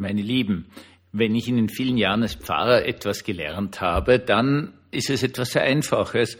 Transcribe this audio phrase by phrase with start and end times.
[0.00, 0.70] Meine Lieben,
[1.12, 5.52] wenn ich in den vielen Jahren als Pfarrer etwas gelernt habe, dann ist es etwas
[5.52, 6.38] sehr Einfaches.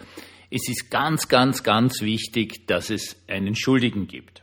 [0.51, 4.43] Es ist ganz, ganz, ganz wichtig, dass es einen Schuldigen gibt.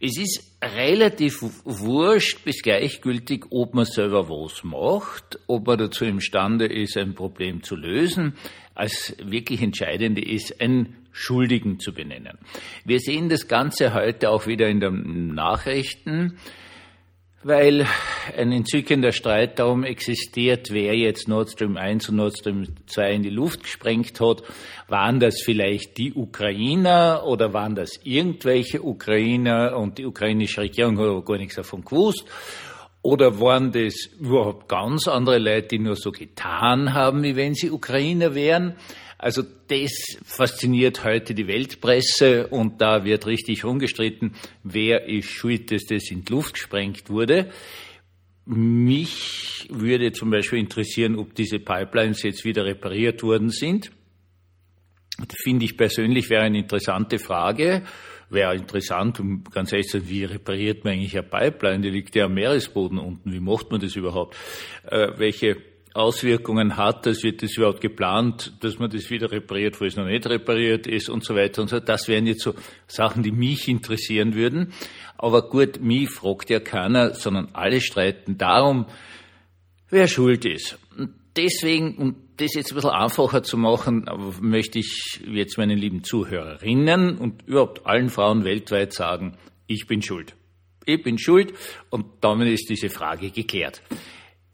[0.00, 6.66] Es ist relativ wurscht bis gleichgültig, ob man selber was macht, ob man dazu imstande
[6.66, 8.34] ist, ein Problem zu lösen.
[8.74, 12.38] Als wirklich Entscheidende ist, einen Schuldigen zu benennen.
[12.84, 16.38] Wir sehen das Ganze heute auch wieder in den Nachrichten
[17.44, 17.86] weil
[18.36, 23.22] ein entzückender Streit darum existiert, wer jetzt Nord Stream 1 und Nord Stream 2 in
[23.22, 24.42] die Luft gesprengt hat.
[24.88, 31.06] Waren das vielleicht die Ukrainer oder waren das irgendwelche Ukrainer und die ukrainische Regierung hat
[31.06, 32.24] aber gar nichts davon gewusst?
[33.02, 37.72] Oder waren das überhaupt ganz andere Leute, die nur so getan haben, wie wenn sie
[37.72, 38.76] Ukrainer wären?
[39.22, 39.92] Also das
[40.24, 46.24] fasziniert heute die Weltpresse und da wird richtig rumgestritten, wer ist schuld, dass das in
[46.24, 47.52] die Luft gesprengt wurde.
[48.46, 53.92] Mich würde zum Beispiel interessieren, ob diese Pipelines jetzt wieder repariert worden sind.
[55.44, 57.84] Finde ich persönlich wäre eine interessante Frage.
[58.28, 61.82] Wäre interessant, um ganz ehrlich zu sagen, wie repariert man eigentlich eine Pipeline?
[61.82, 63.32] Die liegt ja am Meeresboden unten.
[63.32, 64.34] Wie macht man das überhaupt?
[64.90, 69.84] Äh, welche Auswirkungen hat das, wird das überhaupt geplant, dass man das wieder repariert, wo
[69.84, 71.80] es noch nicht repariert ist und so weiter und so.
[71.80, 72.54] Das wären jetzt so
[72.86, 74.72] Sachen, die mich interessieren würden.
[75.18, 78.86] Aber gut, mich fragt ja keiner, sondern alle streiten darum,
[79.90, 80.78] wer schuld ist.
[80.96, 84.06] Und deswegen, um das jetzt ein bisschen einfacher zu machen,
[84.40, 90.34] möchte ich jetzt meinen lieben Zuhörerinnen und überhaupt allen Frauen weltweit sagen, ich bin schuld.
[90.86, 91.52] Ich bin schuld
[91.90, 93.82] und damit ist diese Frage geklärt.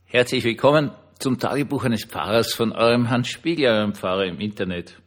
[0.05, 5.01] Herzlich willkommen zum Tagebuch eines Pfarrers von eurem Hans Spiegel, eurem Pfarrer im Internet.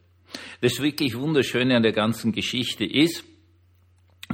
[0.61, 3.23] Das wirklich Wunderschöne an der ganzen Geschichte ist,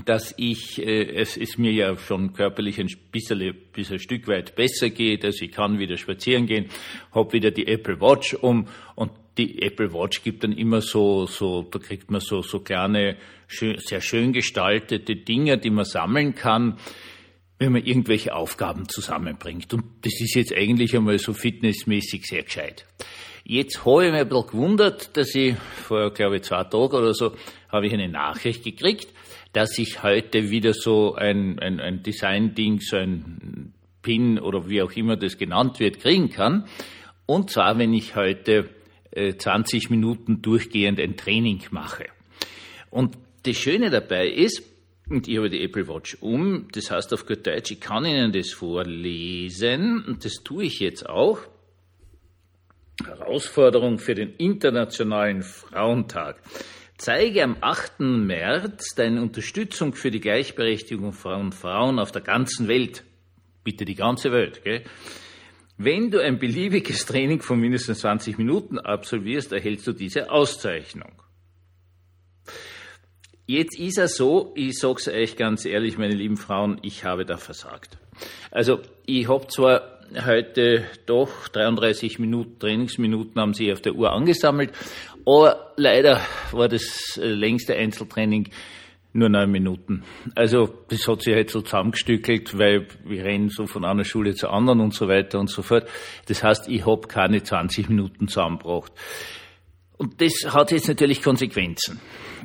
[0.05, 4.55] dass ich, äh, es ist mir ja schon körperlich ein bisschen, bis ein Stück weit
[4.55, 6.67] besser geht, also ich kann wieder spazieren gehen,
[7.11, 11.63] hab wieder die Apple Watch um und die Apple Watch gibt dann immer so, so,
[11.63, 13.17] da kriegt man so, so kleine,
[13.47, 16.77] schön, sehr schön gestaltete Dinge, die man sammeln kann
[17.59, 19.73] wenn man irgendwelche Aufgaben zusammenbringt.
[19.73, 22.85] Und das ist jetzt eigentlich einmal so fitnessmäßig sehr gescheit.
[23.43, 27.13] Jetzt habe ich mich ein bisschen gewundert, dass ich vor, glaube ich, zwei Tagen oder
[27.13, 27.33] so,
[27.69, 29.07] habe ich eine Nachricht gekriegt,
[29.53, 34.91] dass ich heute wieder so ein, ein, ein Design-Ding, so ein Pin oder wie auch
[34.91, 36.65] immer das genannt wird, kriegen kann.
[37.25, 38.69] Und zwar, wenn ich heute
[39.11, 42.05] äh, 20 Minuten durchgehend ein Training mache.
[42.89, 44.63] Und das Schöne dabei ist,
[45.09, 46.67] und ich habe die Apple Watch um.
[46.73, 50.03] Das heißt auf gut Deutsch, ich kann Ihnen das vorlesen.
[50.05, 51.39] Und das tue ich jetzt auch.
[53.05, 56.41] Herausforderung für den Internationalen Frauentag.
[56.97, 57.99] Zeige am 8.
[57.99, 63.03] März deine Unterstützung für die Gleichberechtigung von Frauen auf der ganzen Welt.
[63.63, 64.83] Bitte die ganze Welt, gell?
[65.77, 71.11] Wenn du ein beliebiges Training von mindestens 20 Minuten absolvierst, erhältst du diese Auszeichnung.
[73.49, 77.37] Jetzt ist er so, ich sag's euch ganz ehrlich, meine lieben Frauen, ich habe da
[77.37, 77.97] versagt.
[78.51, 84.73] Also ich habe zwar heute doch 33 Minuten, Trainingsminuten haben sie auf der Uhr angesammelt,
[85.25, 86.19] aber leider
[86.51, 88.49] war das längste Einzeltraining
[89.13, 90.03] nur neun Minuten.
[90.35, 94.51] Also das hat sich halt so zusammengestückelt, weil wir rennen so von einer Schule zur
[94.51, 95.87] anderen und so weiter und so fort.
[96.25, 98.91] Das heißt, ich habe keine 20 Minuten zusammengebracht.
[99.95, 102.01] Und das hat jetzt natürlich Konsequenzen.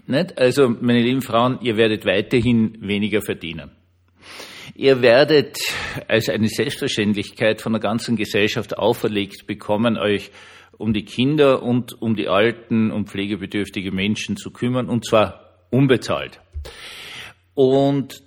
[0.06, 0.38] Nicht?
[0.38, 3.70] Also, meine lieben Frauen, ihr werdet weiterhin weniger verdienen.
[4.74, 5.58] Ihr werdet
[6.08, 10.30] als eine Selbstverständlichkeit von der ganzen Gesellschaft auferlegt bekommen, euch
[10.78, 16.40] um die Kinder und um die alten und pflegebedürftige Menschen zu kümmern, und zwar unbezahlt.
[17.54, 18.22] Und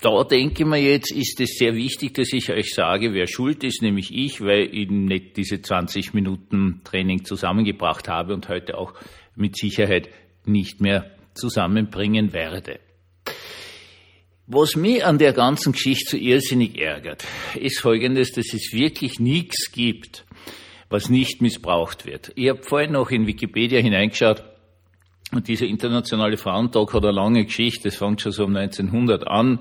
[0.00, 3.64] da denke ich mir jetzt, ist es sehr wichtig, dass ich euch sage, wer schuld
[3.64, 8.94] ist, nämlich ich, weil ich nicht diese 20 Minuten Training zusammengebracht habe und heute auch
[9.36, 10.08] mit Sicherheit
[10.44, 12.80] nicht mehr zusammenbringen werde.
[14.46, 19.70] Was mich an der ganzen Geschichte so irrsinnig ärgert, ist folgendes, dass es wirklich nichts
[19.72, 20.26] gibt,
[20.90, 22.32] was nicht missbraucht wird.
[22.34, 24.42] Ich habe vorhin noch in Wikipedia hineingeschaut
[25.32, 29.60] und dieser internationale Frauentag hat eine lange Geschichte, das fängt schon so um 1900 an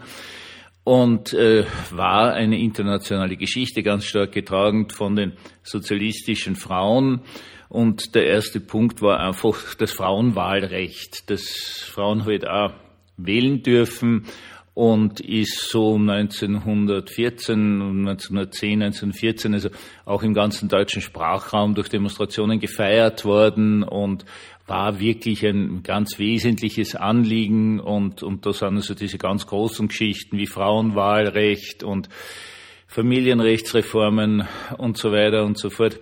[0.83, 5.33] und äh, war eine internationale Geschichte, ganz stark getragen von den
[5.63, 7.21] sozialistischen Frauen
[7.71, 11.47] und der erste Punkt war einfach das Frauenwahlrecht, dass
[11.89, 12.73] Frauen halt auch
[13.15, 14.25] wählen dürfen
[14.73, 19.69] und ist so 1914 und 1910, 1914, also
[20.03, 24.25] auch im ganzen deutschen Sprachraum durch Demonstrationen gefeiert worden und
[24.67, 27.79] war wirklich ein ganz wesentliches Anliegen.
[27.79, 32.09] Und, und da sind also diese ganz großen Geschichten wie Frauenwahlrecht und
[32.87, 34.45] Familienrechtsreformen
[34.77, 36.01] und so weiter und so fort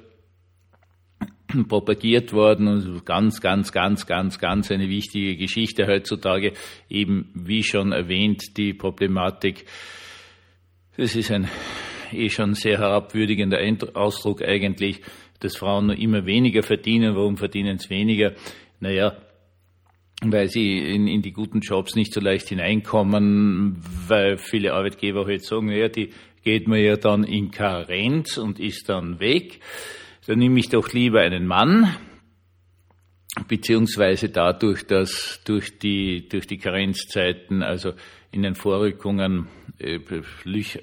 [1.68, 6.54] propagiert worden und ganz, ganz, ganz, ganz, ganz eine wichtige Geschichte heutzutage.
[6.90, 9.66] Eben, wie schon erwähnt, die Problematik,
[10.98, 11.48] das ist ein
[12.12, 13.60] eh schon sehr herabwürdigender
[13.94, 15.02] Ausdruck eigentlich,
[15.40, 17.16] dass Frauen nur immer weniger verdienen.
[17.16, 18.34] Warum verdienen sie weniger?
[18.80, 19.18] Naja,
[20.22, 25.44] weil sie in, in die guten Jobs nicht so leicht hineinkommen, weil viele Arbeitgeber halt
[25.44, 26.10] sagen, naja, die
[26.44, 29.60] geht man ja dann in Karenz und ist dann weg.
[30.30, 31.92] Dann nehme ich doch lieber einen Mann,
[33.48, 37.94] beziehungsweise dadurch, dass durch die, durch die Karenzzeiten, also
[38.32, 39.48] in den Vorrückungen
[39.80, 39.98] äh,
[40.44, 40.82] Löcher,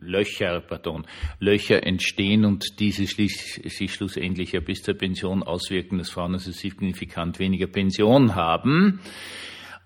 [0.00, 1.06] Löcher, pardon,
[1.38, 7.38] Löcher entstehen und diese sich schlussendlich ja bis zur Pension auswirken, dass Frauen also signifikant
[7.38, 8.98] weniger Pension haben.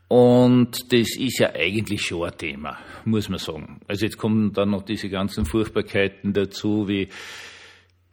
[0.08, 3.82] Und das ist ja eigentlich schon ein Thema, muss man sagen.
[3.86, 7.10] Also jetzt kommen dann noch diese ganzen Furchtbarkeiten dazu, wie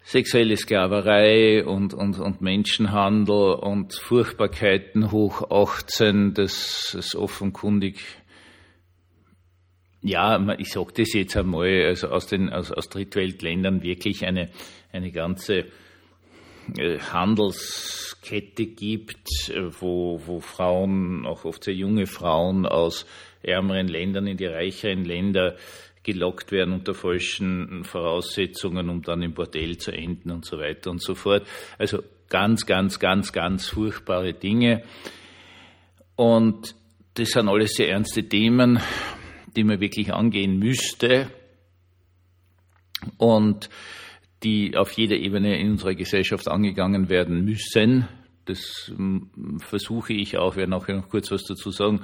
[0.02, 8.00] sexuelle Sklaverei und, und, und Menschenhandel und Furchtbarkeiten hoch 18, das ist offenkundig
[10.02, 14.50] ja, ich sage das jetzt einmal, also aus den aus, aus Drittweltländern wirklich eine,
[14.94, 15.66] eine ganze
[16.78, 23.06] äh, Handelskette gibt, äh, wo, wo Frauen, auch oft sehr junge Frauen aus
[23.42, 25.56] ärmeren Ländern in die reicheren Länder
[26.04, 31.02] gelockt werden unter falschen Voraussetzungen, um dann im Bordell zu enden und so weiter und
[31.02, 31.46] so fort.
[31.78, 34.84] Also ganz, ganz, ganz, ganz furchtbare Dinge.
[36.16, 36.76] Und
[37.16, 38.80] das sind alles sehr ernste Themen
[39.56, 41.30] die man wirklich angehen müsste
[43.18, 43.70] und
[44.44, 48.08] die auf jeder Ebene in unserer Gesellschaft angegangen werden müssen.
[48.46, 52.02] Das hm, versuche ich auch, werde nachher noch kurz was dazu sagen.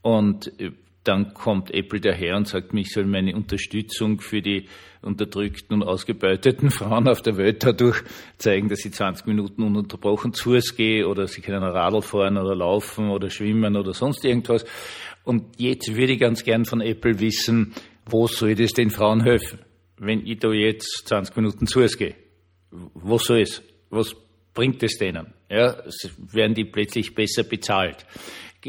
[0.00, 0.72] Und äh,
[1.08, 4.66] dann kommt Apple daher und sagt, mich soll meine Unterstützung für die
[5.02, 8.02] unterdrückten und ausgebeuteten Frauen auf der Welt dadurch
[8.38, 12.54] zeigen, dass sie 20 Minuten ununterbrochen zu Fuß gehe oder sie können Radl fahren oder
[12.54, 14.64] laufen oder schwimmen oder sonst irgendwas.
[15.24, 17.72] Und jetzt würde ich ganz gern von Apple wissen,
[18.04, 19.60] wo soll das den Frauen helfen?
[19.98, 22.14] Wenn ich da jetzt 20 Minuten zu gehe,
[22.70, 23.62] wo soll es?
[23.90, 24.14] Was
[24.54, 25.32] bringt es denen?
[25.48, 25.76] Ja,
[26.32, 28.04] werden die plötzlich besser bezahlt?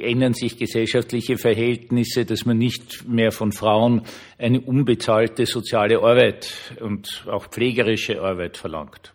[0.04, 4.04] Ändern sich gesellschaftliche Verhältnisse, dass man nicht mehr von Frauen
[4.38, 9.14] eine unbezahlte soziale Arbeit und auch pflegerische Arbeit verlangt.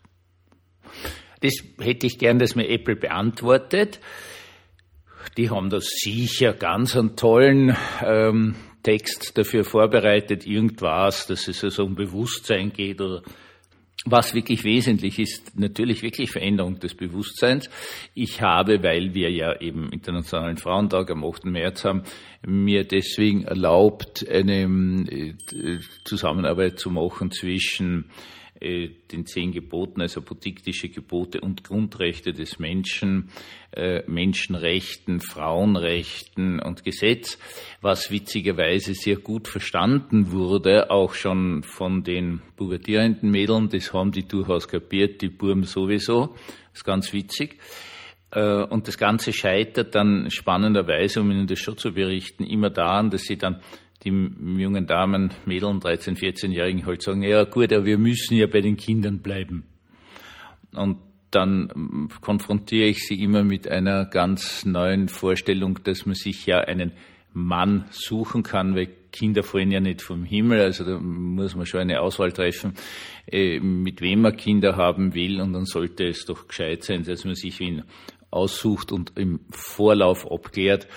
[1.41, 4.01] Das hätte ich gern, dass mir Apple beantwortet.
[5.37, 11.85] Die haben da sicher ganz einen tollen ähm, Text dafür vorbereitet, irgendwas, dass es also
[11.85, 13.23] um Bewusstsein geht oder
[14.05, 17.71] was wirklich wesentlich ist, natürlich wirklich Veränderung des Bewusstseins.
[18.15, 21.45] Ich habe, weil wir ja eben Internationalen Frauentag am 8.
[21.47, 22.03] März haben,
[22.45, 24.63] mir deswegen erlaubt, eine
[25.09, 25.35] äh,
[26.05, 28.11] Zusammenarbeit zu machen zwischen
[28.63, 33.31] äh, den zehn Geboten, also apodiktische Gebote und Grundrechte des Menschen,
[33.73, 37.39] äh, Menschenrechten, Frauenrechten und Gesetz,
[37.81, 44.29] was witzigerweise sehr gut verstanden wurde, auch schon von den pubertierenden Mädeln, das haben die
[44.29, 46.35] durchaus kapiert, die Burm sowieso,
[46.71, 47.59] das ist ganz witzig.
[48.31, 53.11] Äh, und das Ganze scheitert dann spannenderweise, um Ihnen das schon zu berichten, immer daran,
[53.11, 53.61] dass Sie dann
[54.05, 58.61] die jungen Damen, Mädeln, 13-, 14-Jährigen halt sagen, ja gut, aber wir müssen ja bei
[58.61, 59.65] den Kindern bleiben.
[60.75, 60.99] Und
[61.31, 66.61] dann ähm, konfrontiere ich sie immer mit einer ganz neuen Vorstellung, dass man sich ja
[66.61, 66.93] einen
[67.33, 71.81] Mann suchen kann, weil Kinder fallen ja nicht vom Himmel, also da muss man schon
[71.81, 72.75] eine Auswahl treffen,
[73.27, 75.41] äh, mit wem man Kinder haben will.
[75.41, 77.83] Und dann sollte es doch gescheit sein, dass man sich ihn
[78.31, 80.89] aussucht und im Vorlauf abklärt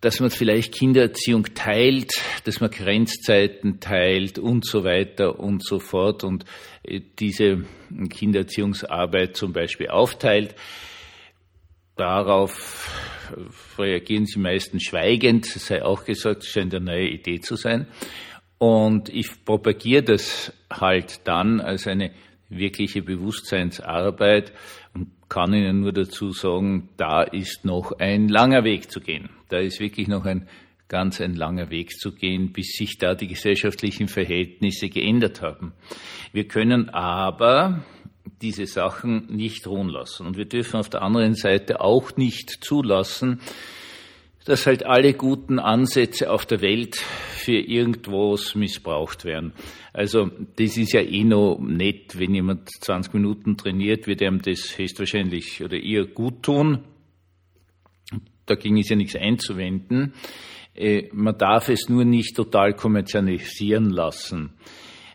[0.00, 2.12] dass man vielleicht Kindererziehung teilt,
[2.44, 6.44] dass man Grenzzeiten teilt und so weiter und so fort und
[6.84, 7.64] äh, diese
[8.08, 10.54] Kindererziehungsarbeit zum Beispiel aufteilt.
[11.96, 12.88] Darauf
[13.76, 17.88] reagieren sie meistens schweigend, das sei auch gesagt, es scheint eine neue Idee zu sein.
[18.58, 22.12] Und ich propagiere das halt dann als eine
[22.48, 24.52] wirkliche Bewusstseinsarbeit
[25.28, 29.28] kann Ihnen nur dazu sagen, da ist noch ein langer Weg zu gehen.
[29.48, 30.48] Da ist wirklich noch ein
[30.88, 35.72] ganz ein langer Weg zu gehen, bis sich da die gesellschaftlichen Verhältnisse geändert haben.
[36.32, 37.84] Wir können aber
[38.40, 40.26] diese Sachen nicht ruhen lassen.
[40.26, 43.40] Und wir dürfen auf der anderen Seite auch nicht zulassen,
[44.44, 49.52] dass halt alle guten Ansätze auf der Welt für irgendwas missbraucht werden.
[49.92, 54.78] Also das ist ja eh noch nett, wenn jemand 20 Minuten trainiert, wird ihm das
[54.78, 56.80] höchstwahrscheinlich oder ihr gut tun.
[58.46, 60.14] Dagegen ist ja nichts einzuwenden.
[60.74, 64.54] Äh, man darf es nur nicht total kommerzialisieren lassen.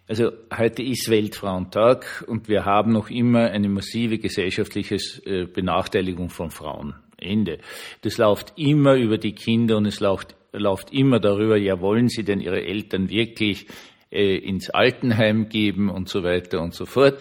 [0.07, 6.51] Also heute ist Weltfrauentag und wir haben noch immer eine massive gesellschaftliche äh, Benachteiligung von
[6.51, 6.95] Frauen.
[7.17, 7.59] Ende.
[8.01, 12.23] Das läuft immer über die Kinder und es läuft, läuft immer darüber, ja, wollen sie
[12.23, 13.67] denn ihre Eltern wirklich
[14.11, 17.19] äh, ins Altenheim geben und so weiter und so fort.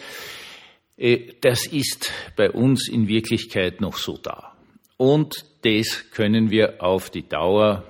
[0.97, 4.57] Äh, das ist bei uns in Wirklichkeit noch so da.
[4.97, 7.89] Und das können wir auf die Dauer,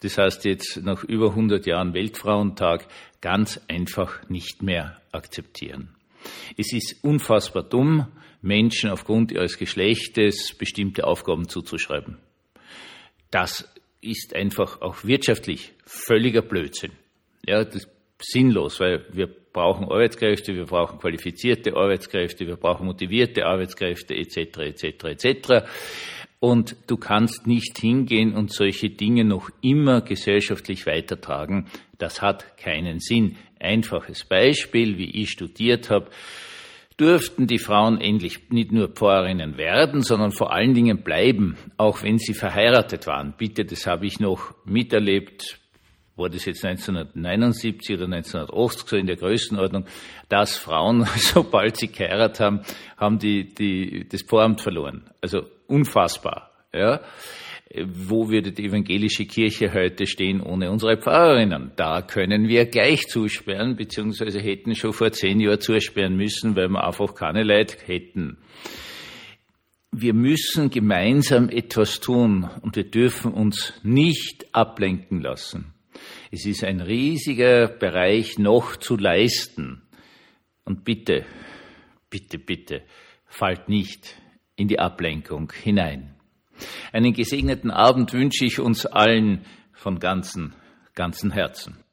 [0.00, 2.86] das heißt jetzt nach über 100 Jahren Weltfrauentag,
[3.20, 5.93] ganz einfach nicht mehr akzeptieren.
[6.56, 8.06] Es ist unfassbar dumm,
[8.42, 12.18] Menschen aufgrund ihres Geschlechtes bestimmte Aufgaben zuzuschreiben.
[13.30, 13.68] Das
[14.00, 16.92] ist einfach auch wirtschaftlich völliger Blödsinn.
[17.46, 17.88] Ja, das ist
[18.20, 24.58] sinnlos, weil wir brauchen Arbeitskräfte, wir brauchen qualifizierte Arbeitskräfte, wir brauchen motivierte Arbeitskräfte etc.
[24.58, 25.04] etc.
[25.04, 25.66] etc.
[26.40, 31.68] Und du kannst nicht hingehen und solche Dinge noch immer gesellschaftlich weitertragen.
[31.96, 33.36] Das hat keinen Sinn.
[33.64, 36.10] Einfaches Beispiel, wie ich studiert habe
[36.96, 42.18] durften die Frauen endlich nicht nur Pfarrerinnen werden, sondern vor allen Dingen bleiben, auch wenn
[42.18, 43.34] sie verheiratet waren.
[43.36, 45.58] Bitte, das habe ich noch miterlebt,
[46.16, 49.86] war das jetzt 1979 oder 1980 so in der Größenordnung,
[50.28, 52.60] dass Frauen, sobald sie geheiratet haben,
[52.96, 55.10] haben die, die, das Pfarramt verloren.
[55.20, 56.52] Also unfassbar.
[56.72, 57.00] Ja
[57.82, 61.72] wo würde die evangelische Kirche heute stehen ohne unsere Pfarrerinnen?
[61.76, 66.84] Da können wir gleich zusperren, beziehungsweise hätten schon vor zehn Jahren zusperren müssen, weil wir
[66.84, 68.38] einfach keine Leute hätten.
[69.90, 75.74] Wir müssen gemeinsam etwas tun und wir dürfen uns nicht ablenken lassen.
[76.30, 79.82] Es ist ein riesiger Bereich noch zu leisten.
[80.64, 81.24] Und bitte,
[82.10, 82.82] bitte, bitte,
[83.26, 84.16] fallt nicht
[84.56, 86.13] in die Ablenkung hinein.
[86.92, 90.52] Einen gesegneten Abend wünsche ich uns allen von ganzem,
[90.94, 91.83] ganzem Herzen.